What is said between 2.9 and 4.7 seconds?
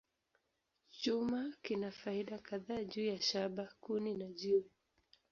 ya shaba, kuni, na jiwe.